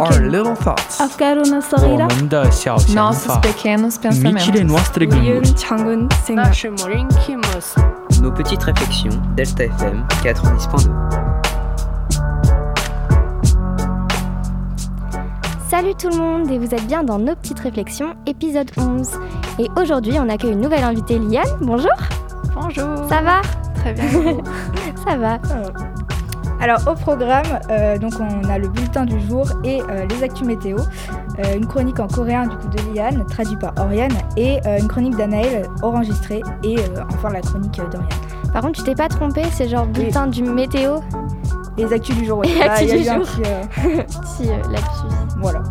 [0.00, 1.00] Our little thoughts.
[8.20, 10.90] Nos petites réflexions, Delta FM 90.2.
[15.70, 19.10] Salut tout le monde et vous êtes bien dans Nos petites réflexions, épisode 11.
[19.58, 21.44] Et aujourd'hui, on accueille une nouvelle invitée, Liane.
[21.60, 21.90] Bonjour.
[22.54, 23.08] Bonjour.
[23.08, 23.40] Ça va?
[23.76, 24.04] Très bien.
[25.06, 25.38] Ça va.
[26.64, 30.46] Alors au programme, euh, donc on a le bulletin du jour et euh, les actus
[30.46, 34.88] météo, euh, une chronique en coréen du coup de Liane, traduite par Oriane, et une
[34.88, 36.76] chronique d'Anaël enregistrée, et
[37.12, 38.08] enfin la chronique d'Oriane.
[38.50, 41.00] Par contre, tu t'es pas trompé, c'est genre bulletin du météo
[41.76, 42.48] Les actus du jour, oui.
[42.48, 43.26] Les Là, actus il y a du eu un jour.
[43.26, 44.48] petit.
[45.42, 45.62] Voilà.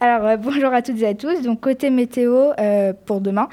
[0.00, 1.42] Alors bonjour à toutes et à tous.
[1.42, 2.52] Donc côté météo
[3.04, 3.48] pour demain,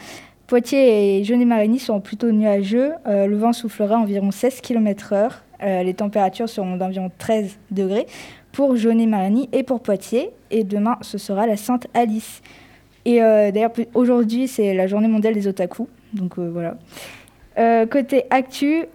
[0.47, 2.93] Poitiers et Jeunet-Marigny sont plutôt nuageux.
[3.05, 5.31] Euh, le vent soufflera environ 16 km/h.
[5.61, 8.08] Euh, les températures seront d'environ 13 degrés
[8.53, 10.30] pour Jeunet-Marigny et pour Poitiers.
[10.49, 12.41] Et demain, ce sera la Sainte Alice.
[13.03, 15.89] Et euh, d'ailleurs, aujourd'hui, c'est la journée mondiale des otaku.
[16.13, 16.77] Donc voilà.
[17.89, 18.85] Côté actu,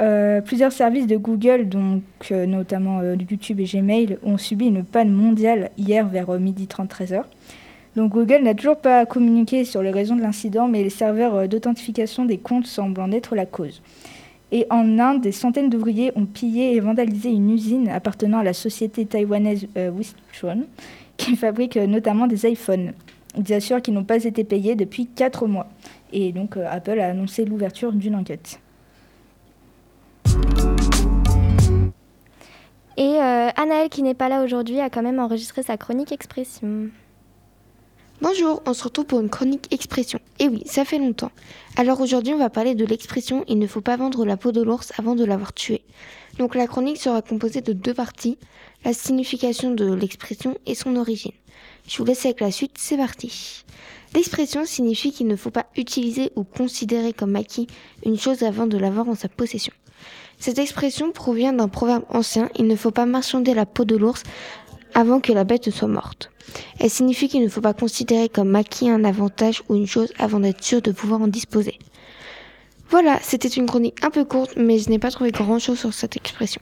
[0.44, 6.06] plusieurs services de Google, donc notamment YouTube et Gmail, ont subi une panne mondiale hier
[6.06, 7.24] vers midi 30 13h.
[7.96, 11.46] Donc Google n'a toujours pas communiqué sur les raisons de l'incident, mais les serveurs euh,
[11.46, 13.82] d'authentification des comptes semblent en être la cause.
[14.54, 18.52] Et en Inde, des centaines d'ouvriers ont pillé et vandalisé une usine appartenant à la
[18.52, 19.90] société taïwanaise euh,
[21.16, 22.92] qui fabrique euh, notamment des iPhones.
[23.34, 25.68] Ils assurent qu'ils n'ont pas été payés depuis 4 mois.
[26.12, 28.60] Et donc euh, Apple a annoncé l'ouverture d'une enquête.
[32.98, 36.90] Et Anaël, qui n'est pas là aujourd'hui, a quand même enregistré sa chronique expression.
[38.22, 40.20] Bonjour, on se retrouve pour une chronique expression.
[40.38, 41.32] Et oui, ça fait longtemps.
[41.74, 44.62] Alors aujourd'hui, on va parler de l'expression il ne faut pas vendre la peau de
[44.62, 45.82] l'ours avant de l'avoir tué.
[46.38, 48.38] Donc la chronique sera composée de deux parties,
[48.84, 51.32] la signification de l'expression et son origine.
[51.88, 53.64] Je vous laisse avec la suite, c'est parti.
[54.14, 57.66] L'expression signifie qu'il ne faut pas utiliser ou considérer comme acquis
[58.06, 59.72] une chose avant de l'avoir en sa possession.
[60.38, 64.22] Cette expression provient d'un proverbe ancien, il ne faut pas marchander la peau de l'ours
[64.94, 66.31] avant que la bête soit morte.
[66.80, 70.40] Elle signifie qu'il ne faut pas considérer comme acquis un avantage ou une chose avant
[70.40, 71.78] d'être sûr de pouvoir en disposer.
[72.90, 76.16] Voilà, c'était une chronique un peu courte, mais je n'ai pas trouvé grand-chose sur cette
[76.16, 76.60] expression.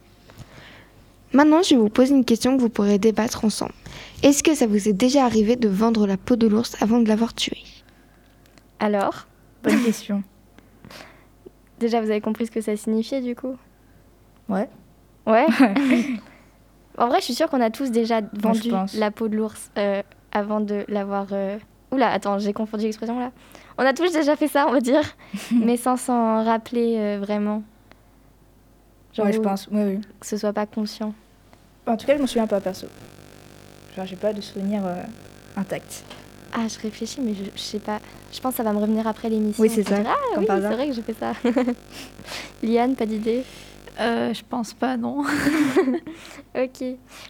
[1.33, 3.73] Maintenant, je vais vous poser une question que vous pourrez débattre ensemble.
[4.23, 7.09] Est-ce que ça vous est déjà arrivé de vendre la peau de l'ours avant de
[7.09, 7.59] l'avoir tué?
[8.79, 9.27] Alors,
[9.63, 10.23] Bonne question.
[11.79, 13.57] déjà, vous avez compris ce que ça signifiait du coup?
[14.49, 14.69] Ouais.
[15.27, 15.47] Ouais?
[17.01, 20.03] En vrai, je suis sûre qu'on a tous déjà vendu la peau de l'ours euh,
[20.33, 21.27] avant de l'avoir.
[21.33, 21.59] euh,
[21.91, 23.33] Oula, attends, j'ai confondu l'expression là.
[23.79, 25.03] On a tous déjà fait ça, on va dire,
[25.51, 27.63] mais sans s'en rappeler euh, vraiment.
[29.15, 29.67] Genre ouais, je pense.
[29.73, 30.01] Oui, oui.
[30.21, 31.15] que ce soit pas conscient.
[31.87, 32.87] En tout cas, je m'en souviens pas perso.
[33.97, 34.83] Genre, j'ai pas de souvenir
[35.57, 36.05] intact.
[36.53, 37.99] Ah, je réfléchis, mais je, je sais pas.
[38.33, 39.63] Je pense que ça va me revenir après l'émission.
[39.63, 41.33] Oui, c'est ça, Ah oui, c'est vrai que j'ai fait ça.
[42.63, 43.45] Liane, pas d'idée?
[44.01, 45.25] Euh, Je pense pas, non.
[46.57, 46.85] Ok.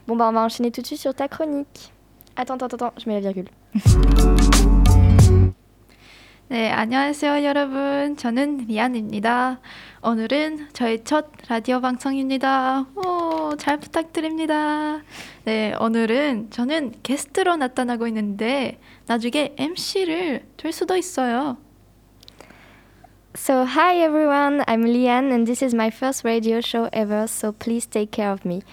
[0.07, 1.93] Bon, bah, on va enchaîner tout de suite sur ta chronique.
[2.37, 3.49] Attends, attends, attends, je mets la virgule.
[6.49, 8.17] 네, 안녕하세요 여러분.
[8.17, 9.61] 저는 리안입니다.
[10.03, 12.87] 오늘은 저의 첫 라디오 방송입니다.
[12.97, 15.01] 오, 잘 부탁드립니다.
[15.45, 21.57] 네, 오늘은 저는 게스트로 나타나고 있는데 나중에 MC를 될 수도 있어요.
[23.36, 27.86] So, hi everyone, I'm Liane, and this is my first radio show ever, so please
[27.86, 28.64] take care of me.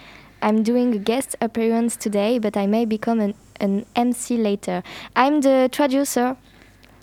[0.41, 4.83] I'm doing a guest appearance today, but I may become an, an MC later.
[5.16, 6.37] I'm the traducer,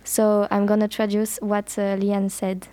[0.03, 2.68] so I'm gonna traduce what uh, Liane said.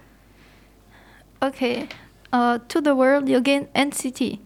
[1.42, 1.88] 오케이.
[2.32, 4.40] 어, to the world 여긴 NCT.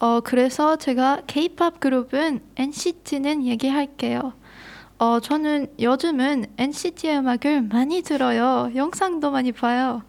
[0.00, 4.32] 어, 그래서 제가 K-pop 그룹은 NCT는 얘기할게요.
[4.99, 8.69] 어, 저는 요즘은 NCT의 음악을 많이 들어요.
[8.75, 10.03] 영상도 많이 봐요.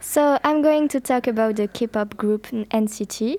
[0.00, 3.38] So, I'm going to talk about the K pop group NCT.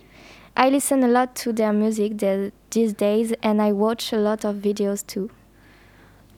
[0.55, 4.47] I listen a lot to their music the- these days, and I watch a lot
[4.47, 5.27] of videos too.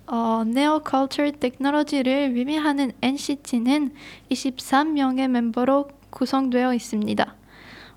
[0.08, 3.92] 어, 네오 컬처 테크놀로지를 위미하는 NCT는
[4.30, 7.36] 23명의 멤버로 구성되어 있습니다.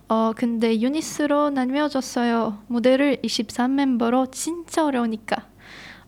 [0.09, 2.63] 어, 근데 유닛으로 나뉘어졌어요.
[2.69, 5.47] 무대를 23멤버로 진짜 어려우니까.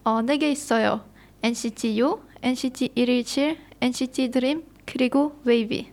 [0.03, 1.01] 어, 4개 있어요.
[1.41, 5.91] NCT U, NCT 117, NCT Dream, 그리고 Wavy.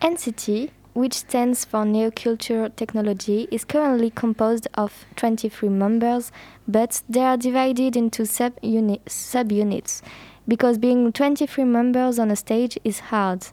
[0.00, 6.32] NCT, which stands for Neo Culture Technology, is currently composed of 23 members,
[6.66, 10.02] but they are divided into sub-uni- subunits
[10.46, 13.46] because being 23 members on a stage is hard.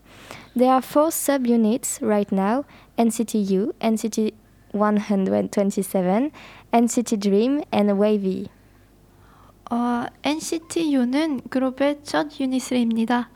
[0.56, 2.66] There are four subunits right now
[2.98, 4.34] NCT U, NCT
[4.72, 6.32] 127,
[6.74, 8.50] NCT Dream, and Wavy.
[9.75, 13.29] 어, NCT U는 그룹의 첫 유닛입니다.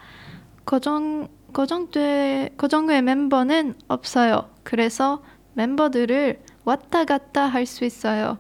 [0.65, 4.49] 고정 고정돼 고정의 멤버는 없어요.
[4.63, 5.21] 그래서
[5.55, 8.39] 멤버들을 왔다 갔다 할 수 있어요.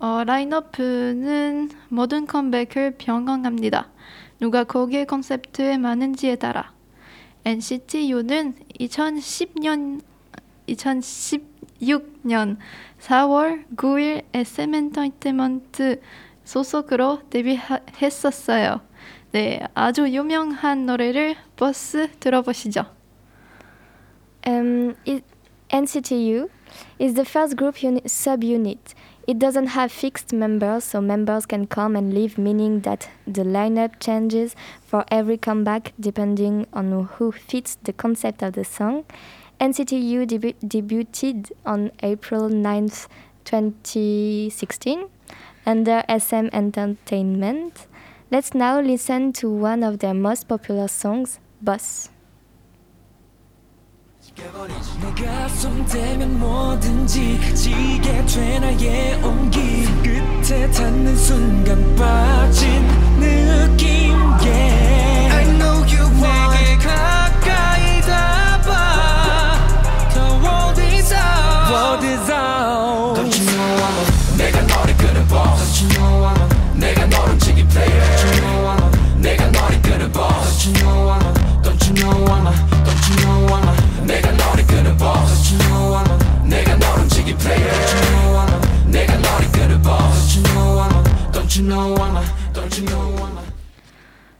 [0.00, 3.88] 어, 라인업은 모든 컴백을 변경합니다.
[4.38, 6.74] 누가 거기에 컨셉트에 맞는지에 따라.
[7.46, 10.02] NCT U는 2010년
[10.68, 12.58] 2016년
[13.00, 16.02] 4월 9일 SM 엔터테인먼트
[16.43, 18.81] 소속으로 데뷔했었어요.
[19.31, 22.85] 네, 아주 유명한 노래를 버스 들어보시죠.
[24.47, 25.23] Um, it,
[25.69, 26.49] NCTU
[26.99, 28.95] is the first group uni- subunit.
[29.27, 33.99] It doesn't have fixed members, so members can come and leave, meaning that the lineup
[33.99, 39.03] changes for every comeback depending on who fits the concept of the song.
[39.59, 43.07] NCTU debu- debuted on April 9th,
[43.45, 45.05] 2016,
[45.65, 47.87] under SM Entertainment.
[48.31, 52.09] Let's now listen to one of their most popular songs, Boss.
[55.01, 62.87] 내가 손대면 뭐든지 지게 돼 나의 온기 끝에 닿는 순간 빠진
[63.19, 64.72] 느낌 yeah.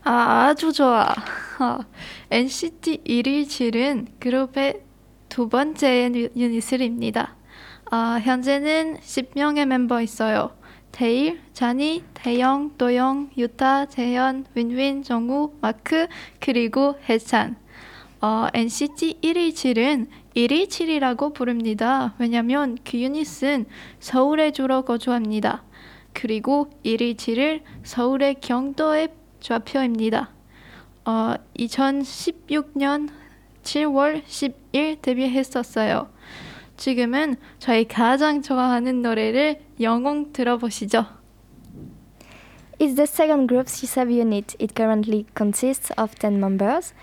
[0.05, 1.09] 아, 아주 좋아.
[1.61, 1.79] 어,
[2.31, 4.81] NCT 117은 그룹의
[5.29, 7.35] 두 번째 유- 유닛입니다.
[7.91, 10.51] 아, 현재는 10명의 멤버 있어요.
[10.95, 16.07] 데일, 자니, 대영, 도영, 유타, 재현, 윈윈, 정우, 마크,
[16.39, 17.57] 그리고 해찬.
[18.21, 20.07] 어, NCT 117은
[20.37, 22.15] 117이라고 부릅니다.
[22.19, 23.67] 왜냐면 그 유닛은
[23.99, 25.65] 서울에 주로 거주합니다.
[26.13, 29.09] 그리고 117을 서울의 경도의
[29.41, 30.31] 좌표입니다.
[31.07, 33.09] 어, 2016년
[33.65, 36.09] 7월 10일 데뷔했었어요.
[36.78, 41.06] 지금은 저희 가장 좋아하는 노래를 영웅 들어보시죠.
[42.80, 44.56] It's the second group subunit.
[44.58, 46.94] It currently consists of 10 members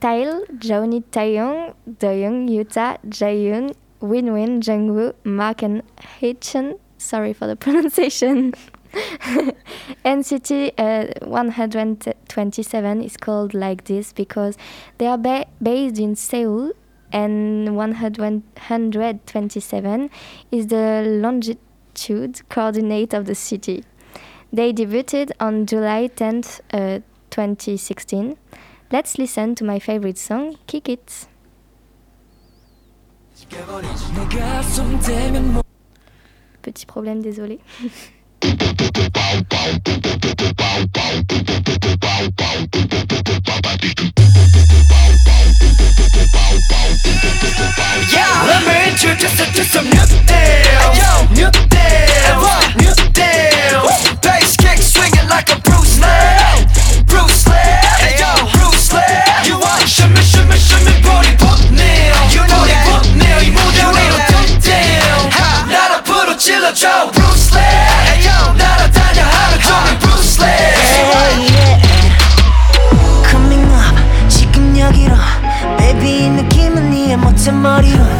[0.00, 5.82] Tail, Joni Taeyong, Doyoung, Yuta, Jaeyoon, Winwin, Jungwoo, Mark, and
[6.20, 6.78] Haechan.
[6.98, 8.54] Sorry for the pronunciation.
[10.04, 14.56] NCT uh, 127 is called like this because
[14.98, 16.72] they are ba- based in Seoul,
[17.15, 20.09] and 127
[20.51, 23.85] is the longitude coordinate of the city.
[24.51, 26.59] They debuted on July 10th,
[27.31, 28.31] 2016.
[28.31, 28.35] Uh,
[28.91, 31.27] Let's listen to my favorite song, Kick It.
[36.61, 37.59] Petit problème, désolé.
[51.33, 52.41] new deals.
[52.41, 54.19] Yo, new deals.
[54.21, 55.84] Bass kick swinging like a Bruce
[77.45, 78.14] 같은 머리와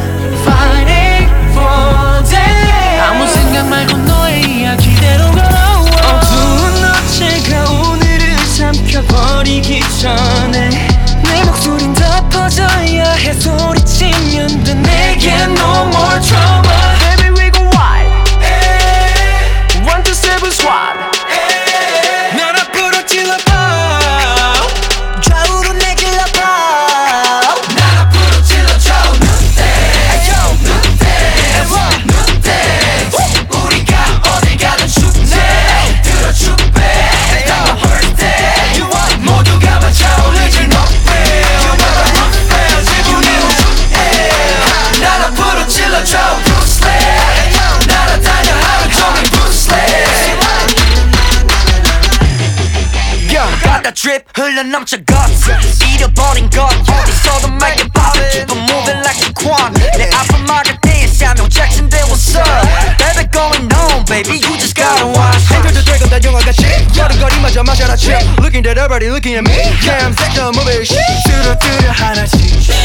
[53.93, 55.49] drip 흘러넘쳐 guts
[55.93, 61.07] 잃어버린 것 어디서도 말게 밥을 Keep on moving like a quan 내 앞을 막을 때에
[61.07, 66.09] 사명 잭슨 대 what's up Baby going on baby you just gotta watch 행들도 들고
[66.09, 66.63] 다 영화같이
[66.95, 69.53] 걸음걸이마저 마셔라 chill Looking at everybody looking at me
[69.85, 72.84] Yeah I'm sick of moving shit 뚜루뚜루 하나씩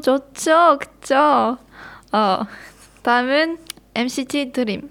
[0.00, 0.78] 좋죠?
[0.78, 1.58] 그쵸?
[2.12, 2.46] 어,
[3.02, 3.58] 다음은
[3.94, 4.90] NCT 드림.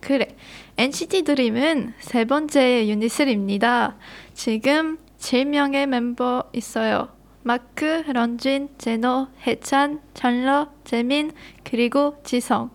[0.00, 0.36] 그래.
[0.76, 3.96] NCT 드림은 세 번째 유닛입니다.
[4.34, 7.08] 지금 7명의 멤버 있어요.
[7.42, 11.32] 마크, 런쥔, 제노, 해찬, 찬러, 재민,
[11.64, 12.70] 그리고 지성.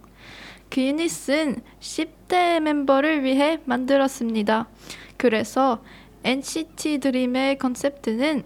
[0.70, 4.68] 그 유닛은 10대 멤버를 위해 만들었습니다.
[5.18, 5.84] 그래서
[6.24, 8.44] NCT 드림의 컨셉트는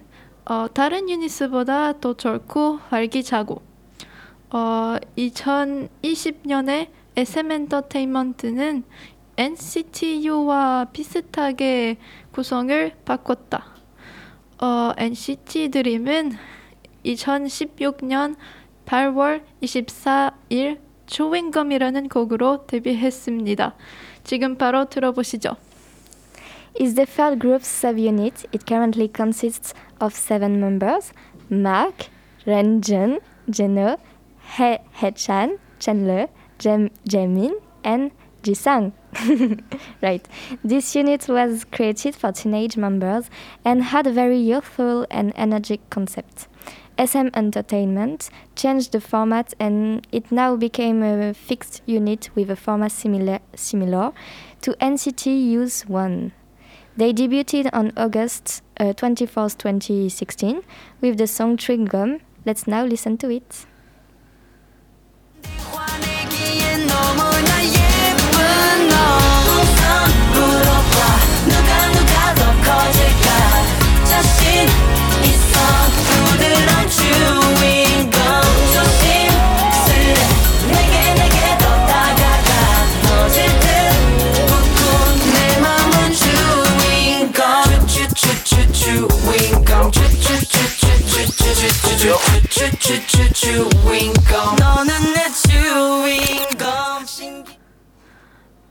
[0.47, 3.61] 어, 다른 유닛보다 더 젊고 활기차고
[4.51, 8.83] 어, 2020년에 SM 엔터테인먼트는
[9.37, 11.97] NCT U와 비슷하게
[12.31, 13.65] 구성을 바꿨다.
[14.61, 16.33] 어, NCT 드림은
[17.03, 18.35] 2016년
[18.85, 23.75] 8월 24일 초윙검이라는 곡으로 데뷔했습니다.
[24.23, 25.55] 지금 바로 들어보시죠.
[26.79, 28.45] is the third group subunit.
[28.51, 31.13] It currently consists of seven members
[31.49, 32.07] Mark,
[32.45, 33.99] Renjun, Jeno,
[34.57, 36.27] He Hechan, Chandler,
[36.59, 38.11] Jem Jamin, and
[38.43, 38.93] Jisang.
[40.01, 40.27] right.
[40.63, 43.29] This unit was created for teenage members
[43.63, 46.47] and had a very youthful and energetic concept.
[46.97, 52.91] SM Entertainment changed the format and it now became a fixed unit with a format
[52.91, 54.13] similar, similar
[54.61, 56.31] to NCT Use 1.
[56.97, 60.61] They debuted on August uh, 24th, 2016
[61.01, 62.19] with the song Chewing Gum.
[62.45, 63.65] Let's now listen to it.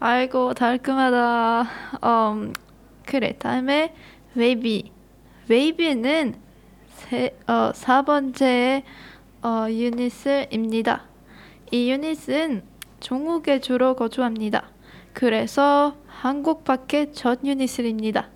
[0.00, 1.62] 아이고 달콤하다.
[2.02, 2.52] 음,
[3.06, 3.94] 그래 다음에
[4.34, 4.92] 웨이비.
[5.48, 6.34] 웨이비는
[6.94, 8.82] 세, 어, 4번째
[9.42, 11.04] 어, 유닛입니다.
[11.70, 12.62] 이 유닛은
[13.00, 14.70] 중국에 주로 거주합니다.
[15.12, 18.33] 그래서 한국 밖에 첫 유닛입니다.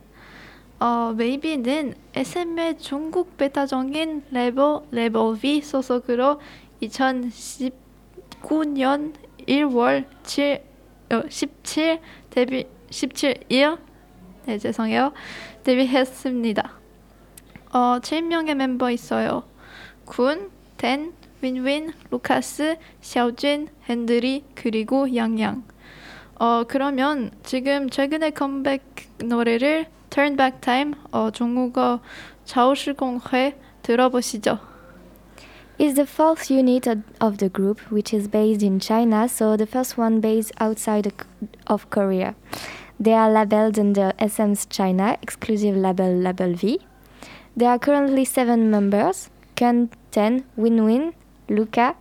[0.81, 6.41] 어, 웨이비는 SM의 중국 베타적인 레버 레버 V 소속으로
[6.83, 9.13] 2019년
[9.49, 10.63] 1월 7
[11.11, 11.99] 어, 17
[12.31, 13.79] 데뷔 17일
[14.47, 15.13] 네 죄송해요
[15.65, 16.79] 데뷔했습니다.
[17.73, 19.43] 어, 7명의 멤버 있어요.
[20.05, 25.65] 군, 댄, 윈윈, 루카스, 샤오진, 핸들이, 그리고 양양.
[26.37, 28.83] 어, 그러면 지금 최근에 컴백
[29.25, 32.01] 노래를 Turn Back Time 어, 중국어
[32.45, 34.59] 좌우시공회 들어보시죠.
[35.79, 36.89] It's the fourth unit
[37.21, 41.13] of the group, which is based in China, so the first one based outside
[41.69, 42.35] of Korea.
[42.99, 46.81] They are labeled under SM's China exclusive label Label V.
[47.57, 51.15] There are currently seven members Kun Ten, Win Win,
[51.49, 51.95] Luca,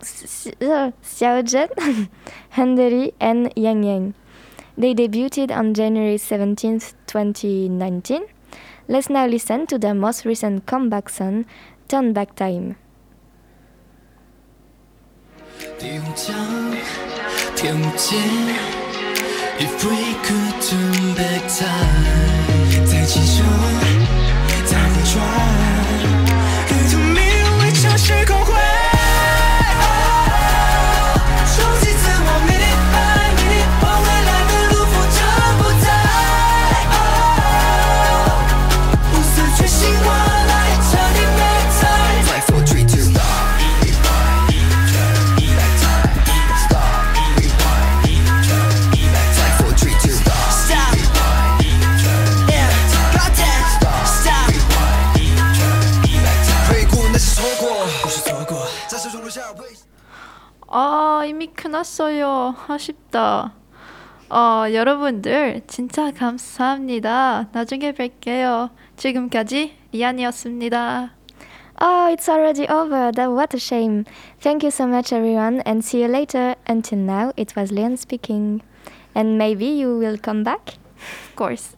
[0.00, 2.08] uh, Xiaojian,
[2.56, 4.14] Henderi, and Yang Yang.
[4.77, 8.23] They debuted on January 17th, 2019.
[8.87, 11.45] Let's now listen to their most recent comeback song,
[11.87, 12.75] Turn Back Time.
[15.77, 16.33] 第五章，
[17.55, 18.19] 天无间，
[19.59, 23.45] If we could turn back time，在其中，
[24.65, 25.21] 在回转，
[26.69, 27.21] 跟着命
[27.67, 28.62] 运向时空回。
[61.74, 62.54] 끝났어요.
[62.68, 63.52] 아쉽다.
[64.30, 67.48] 어, 여러분들 진짜 감사합니다.
[67.52, 68.70] 나중에 뵐게요.
[68.96, 71.10] 지금까지 리안이었습니다.
[71.80, 73.10] Oh, it's already over.
[73.10, 74.04] That what a shame.
[74.40, 76.54] Thank you so much, everyone, and see you later.
[76.68, 78.62] Until now, it was Leon speaking.
[79.14, 80.78] And maybe you will come back.
[81.30, 81.74] Of course.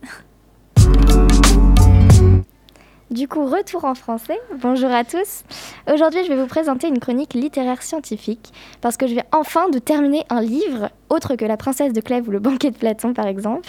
[3.13, 4.37] Du coup, retour en français.
[4.61, 5.45] Bonjour à tous.
[5.93, 9.79] Aujourd'hui, je vais vous présenter une chronique littéraire scientifique parce que je viens enfin de
[9.79, 13.29] terminer un livre autre que La princesse de Clèves ou Le banquet de Platon, par
[13.29, 13.69] exemple.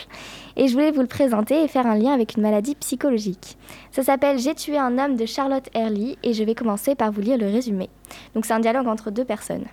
[0.55, 3.59] Et je voulais vous le présenter et faire un lien avec une maladie psychologique.
[3.91, 7.21] Ça s'appelle J'ai tué un homme de Charlotte Early et je vais commencer par vous
[7.21, 7.91] lire le résumé.
[8.33, 9.65] Donc, c'est un dialogue entre deux personnes.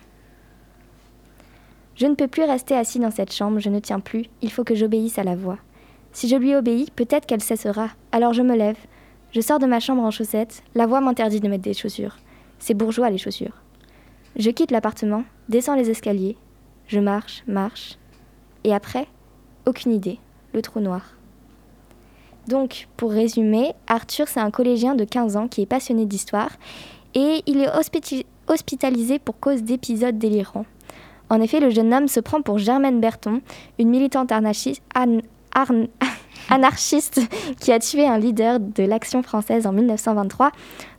[1.95, 4.63] Je ne peux plus rester assis dans cette chambre, je ne tiens plus, il faut
[4.63, 5.57] que j'obéisse à la voix.
[6.11, 7.89] Si je lui obéis, peut-être qu'elle cessera.
[8.11, 8.77] Alors je me lève,
[9.35, 12.15] je sors de ma chambre en chaussettes, la voix m'interdit de mettre des chaussures.
[12.57, 13.57] C'est bourgeois les chaussures.
[14.37, 16.37] Je quitte l'appartement, descends les escaliers,
[16.87, 17.97] je marche, marche.
[18.63, 19.07] Et après,
[19.65, 20.19] aucune idée,
[20.53, 21.01] le trou noir.
[22.47, 26.51] Donc, pour résumer, Arthur, c'est un collégien de 15 ans qui est passionné d'histoire
[27.13, 27.69] et il est
[28.47, 30.65] hospitalisé pour cause d'épisodes délirants.
[31.29, 33.41] En effet, le jeune homme se prend pour Germaine Berton,
[33.79, 35.19] une militante anarchiste, an-
[35.53, 35.87] arn-
[36.49, 37.21] anarchiste
[37.59, 40.51] qui a tué un leader de l'action française en 1923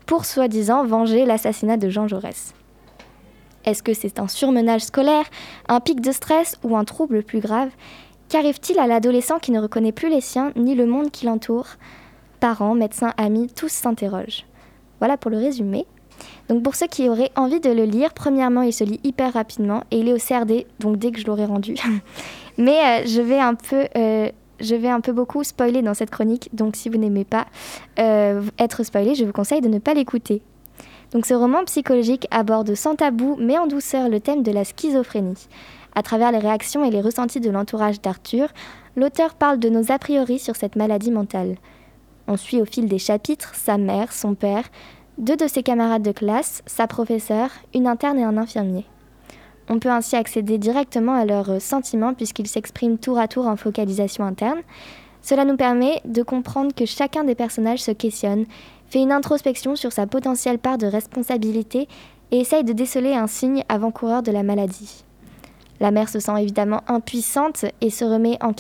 [0.07, 2.55] pour soi-disant venger l'assassinat de Jean Jaurès.
[3.65, 5.25] Est-ce que c'est un surmenage scolaire,
[5.69, 7.71] un pic de stress ou un trouble plus grave?
[8.29, 11.67] Qu'arrive-t-il à l'adolescent qui ne reconnaît plus les siens ni le monde qui l'entoure?
[12.39, 14.47] Parents, médecins, amis, tous s'interrogent.
[15.01, 15.87] Voilà pour le résumé.
[16.49, 19.83] Donc pour ceux qui auraient envie de le lire, premièrement, il se lit hyper rapidement
[19.91, 21.75] et il est au CRD, donc dès que je l'aurai rendu.
[22.59, 26.11] Mais euh, je vais un peu, euh, je vais un peu beaucoup spoiler dans cette
[26.11, 27.47] chronique, donc si vous n'aimez pas
[27.99, 30.43] euh, être spoilé, je vous conseille de ne pas l'écouter.
[31.13, 35.49] Donc ce roman psychologique aborde sans tabou mais en douceur le thème de la schizophrénie.
[35.95, 38.49] À travers les réactions et les ressentis de l'entourage d'Arthur,
[38.97, 41.57] l'auteur parle de nos a priori sur cette maladie mentale.
[42.29, 44.65] On suit au fil des chapitres sa mère, son père,
[45.19, 48.85] deux de ses camarades de classe, sa professeure, une interne et un infirmier.
[49.69, 54.25] On peut ainsi accéder directement à leurs sentiments puisqu'ils s'expriment tour à tour en focalisation
[54.25, 54.61] interne.
[55.23, 58.47] Cela nous permet de comprendre que chacun des personnages se questionne,
[58.89, 61.89] fait une introspection sur sa potentielle part de responsabilité
[62.31, 65.05] et essaye de déceler un signe avant-coureur de la maladie.
[65.81, 68.53] La mère se sent évidemment impuissante et se remet en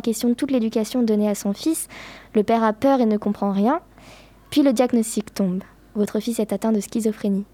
[0.00, 1.88] question toute l'éducation donnée à son fils.
[2.34, 3.80] Le père a peur et ne comprend rien.
[4.50, 5.62] Puis le diagnostic tombe.
[5.94, 7.44] Votre fils est atteint de schizophrénie.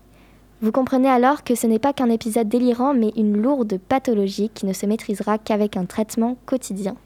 [0.63, 4.65] Vous comprenez alors que ce n'est pas qu'un épisode délirant, mais une lourde pathologie qui
[4.65, 6.97] ne se maîtrisera qu'avec un traitement quotidien.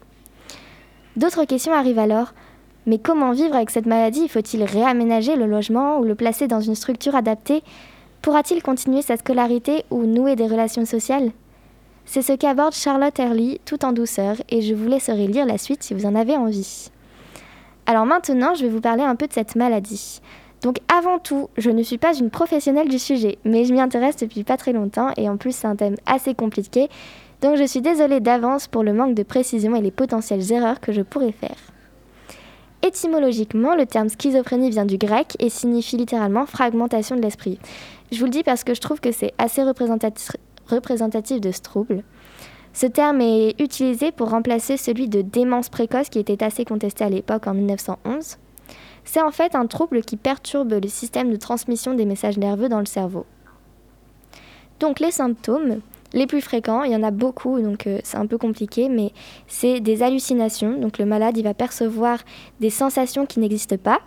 [1.17, 2.33] D'autres questions arrivent alors.
[2.87, 4.29] Mais comment vivre avec cette maladie?
[4.29, 7.61] Faut-il réaménager le logement ou le placer dans une structure adaptée?
[8.21, 11.31] Pourra-t-il continuer sa scolarité ou nouer des relations sociales?
[12.05, 15.83] C'est ce qu'aborde Charlotte Early tout en douceur et je vous laisserai lire la suite
[15.83, 16.89] si vous en avez envie.
[17.85, 20.21] Alors maintenant, je vais vous parler un peu de cette maladie.
[20.61, 24.17] Donc avant tout, je ne suis pas une professionnelle du sujet, mais je m'y intéresse
[24.17, 26.87] depuis pas très longtemps et en plus c'est un thème assez compliqué,
[27.41, 30.91] donc je suis désolée d'avance pour le manque de précision et les potentielles erreurs que
[30.91, 31.57] je pourrais faire.
[32.83, 37.59] Étymologiquement, le terme schizophrénie vient du grec et signifie littéralement fragmentation de l'esprit.
[38.11, 42.03] Je vous le dis parce que je trouve que c'est assez représentatif, de ce trouble.
[42.73, 47.09] Ce terme est utilisé pour remplacer celui de démence précoce qui était assez contesté à
[47.09, 48.37] l'époque en 1911.
[49.03, 52.79] C'est en fait un trouble qui perturbe le système de transmission des messages nerveux dans
[52.79, 53.25] le cerveau.
[54.79, 55.81] Donc les symptômes,
[56.13, 59.11] les plus fréquents, il y en a beaucoup, donc euh, c'est un peu compliqué, mais
[59.47, 60.77] c'est des hallucinations.
[60.77, 62.19] Donc le malade, il va percevoir
[62.59, 63.99] des sensations qui n'existent pas.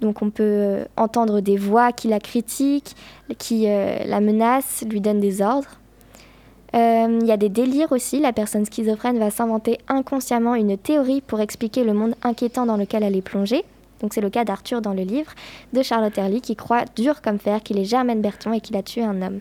[0.00, 2.96] Donc on peut euh, entendre des voix qui la critiquent,
[3.38, 5.78] qui euh, la menacent, lui donnent des ordres.
[6.78, 8.20] Il y a des délires aussi.
[8.20, 13.02] La personne schizophrène va s'inventer inconsciemment une théorie pour expliquer le monde inquiétant dans lequel
[13.02, 13.64] elle est plongée.
[14.00, 15.32] Donc c'est le cas d'Arthur dans le livre
[15.72, 18.82] de Charlotte Herly qui croit dur comme fer qu'il est Germaine Berton et qu'il a
[18.82, 19.40] tué un homme.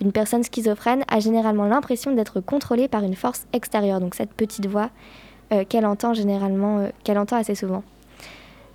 [0.00, 4.66] Une personne schizophrène a généralement l'impression d'être contrôlée par une force extérieure, donc cette petite
[4.66, 4.90] voix
[5.52, 7.84] euh, qu'elle entend généralement, euh, qu'elle entend assez souvent.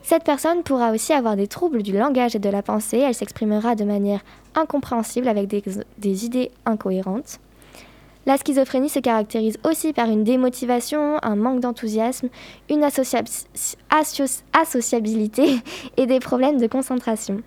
[0.01, 2.99] Cette personne pourra aussi avoir des troubles du langage et de la pensée.
[2.99, 4.21] Elle s'exprimera de manière
[4.55, 5.63] incompréhensible avec des,
[5.97, 7.39] des idées incohérentes.
[8.30, 12.30] La schizophrénie se caractérise aussi par une démotivation, un manque d'enthousiasme,
[12.70, 13.24] une associa-
[13.89, 15.56] associ- associabilité
[15.98, 17.42] et des problèmes de concentration.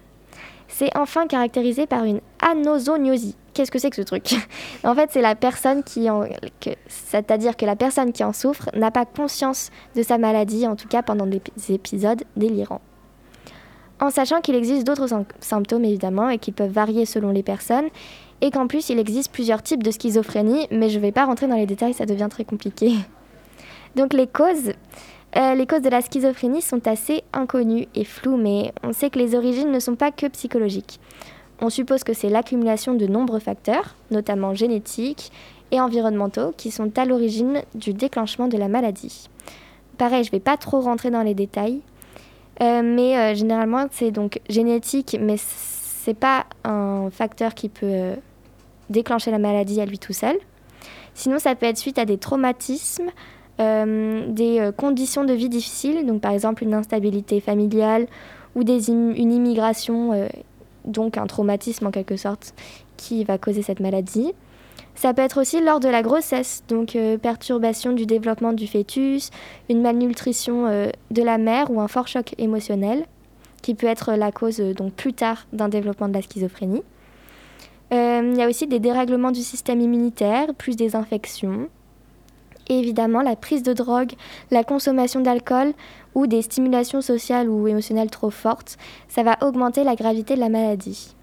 [0.66, 3.37] C'est enfin caractérisé par une anosognosie.
[3.55, 4.35] Qu'est-ce que c'est que ce truc?
[4.83, 6.25] En fait, c'est la personne qui en,
[6.88, 10.88] c'est-à-dire que la personne qui en souffre n'a pas conscience de sa maladie, en tout
[10.88, 12.81] cas pendant des ép- épisodes délirants.
[14.01, 17.87] En sachant qu'il existe d'autres sym- symptômes évidemment et qui peuvent varier selon les personnes,
[18.42, 21.46] et qu'en plus il existe plusieurs types de schizophrénie, mais je ne vais pas rentrer
[21.46, 22.92] dans les détails, ça devient très compliqué.
[23.96, 24.72] Donc les causes,
[25.37, 29.18] euh, les causes de la schizophrénie sont assez inconnues et floues, mais on sait que
[29.18, 31.00] les origines ne sont pas que psychologiques.
[31.61, 35.31] On suppose que c'est l'accumulation de nombreux facteurs, notamment génétiques
[35.70, 39.28] et environnementaux, qui sont à l'origine du déclenchement de la maladie.
[39.98, 41.81] Pareil, je ne vais pas trop rentrer dans les détails,
[42.61, 48.16] euh, mais euh, généralement c'est donc génétique, mais c'est pas un facteur qui peut
[48.92, 50.37] déclencher la maladie à lui tout seul.
[51.14, 53.11] Sinon, ça peut être suite à des traumatismes,
[53.61, 58.07] euh, des euh, conditions de vie difficiles, donc par exemple une instabilité familiale
[58.55, 60.28] ou des une immigration, euh,
[60.85, 62.55] donc un traumatisme en quelque sorte,
[62.96, 64.33] qui va causer cette maladie.
[64.94, 69.31] Ça peut être aussi lors de la grossesse, donc perturbation du développement du fœtus,
[69.70, 70.66] une malnutrition
[71.11, 73.07] de la mère ou un fort choc émotionnel,
[73.62, 76.83] qui peut être la cause donc plus tard d'un développement de la schizophrénie.
[77.92, 81.68] Euh, Il y a aussi des dérèglements du système immunitaire, plus des infections.
[82.68, 84.12] Évidemment, la prise de drogue,
[84.50, 85.72] la consommation d'alcool
[86.14, 88.78] ou des stimulations sociales ou émotionnelles trop fortes,
[89.09, 91.14] ça va augmenter la gravité de la maladie.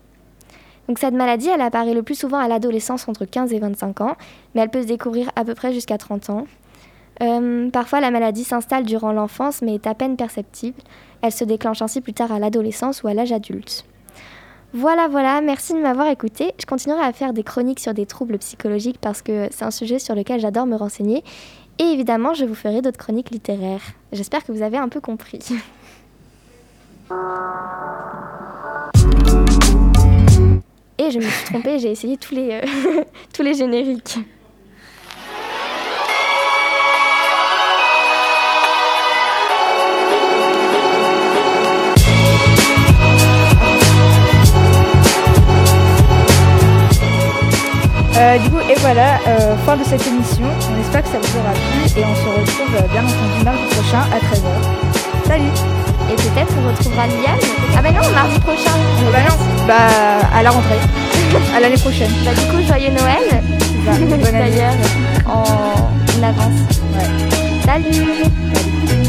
[0.88, 4.16] Donc cette maladie, elle apparaît le plus souvent à l'adolescence entre 15 et 25 ans,
[4.54, 6.46] mais elle peut se découvrir à peu près jusqu'à 30 ans.
[7.22, 10.82] Euh, parfois, la maladie s'installe durant l'enfance, mais est à peine perceptible.
[11.22, 13.86] Elle se déclenche ainsi plus tard à l'adolescence ou à l'âge adulte.
[14.74, 16.54] Voilà, voilà, merci de m'avoir écouté.
[16.60, 19.98] Je continuerai à faire des chroniques sur des troubles psychologiques parce que c'est un sujet
[19.98, 21.24] sur lequel j'adore me renseigner.
[21.80, 23.82] Et évidemment, je vous ferai d'autres chroniques littéraires.
[24.12, 25.40] J'espère que vous avez un peu compris.
[31.00, 33.04] Et je me suis trompée, j'ai essayé tous les, euh,
[33.34, 34.20] tous les génériques.
[48.20, 50.44] Euh, du coup, et voilà, euh, fin de cette émission.
[50.44, 53.64] On espère que ça vous aura plu et on se retrouve euh, bien entendu mardi
[53.72, 55.26] prochain à 13h.
[55.26, 55.46] Salut
[56.12, 57.40] Et peut-être on retrouvera Liane.
[57.78, 58.76] Ah bah non, mardi prochain.
[59.14, 59.36] Bah non,
[59.68, 60.76] bah à la rentrée,
[61.56, 62.12] à l'année prochaine.
[62.26, 63.42] Bah du coup, joyeux Noël.
[63.86, 63.94] Bah.
[64.34, 64.74] D'ailleurs,
[65.26, 66.60] en avance.
[66.94, 67.06] Ouais.
[67.66, 67.94] Salut.
[68.86, 69.09] Salut.